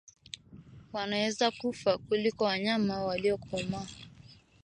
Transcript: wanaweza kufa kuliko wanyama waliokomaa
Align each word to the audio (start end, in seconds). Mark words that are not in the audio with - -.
wanaweza 0.93 1.51
kufa 1.51 1.97
kuliko 1.97 2.43
wanyama 2.45 3.03
waliokomaa 3.03 3.87